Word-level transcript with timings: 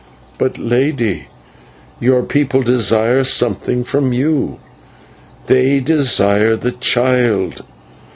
"But, 0.39 0.57
Lady, 0.57 1.27
your 1.99 2.23
people 2.23 2.63
desire 2.63 3.23
something 3.23 3.83
from 3.83 4.11
you; 4.13 4.57
they 5.45 5.79
desire 5.79 6.55
the 6.55 6.71
child. 6.71 7.61